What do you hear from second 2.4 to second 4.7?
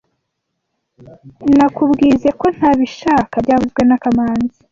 ntabishaka byavuzwe na kamanzi